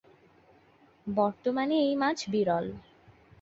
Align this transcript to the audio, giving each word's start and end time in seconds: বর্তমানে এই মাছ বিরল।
বর্তমানে 1.07 1.75
এই 1.85 1.93
মাছ 1.95 2.19
বিরল। 2.29 2.65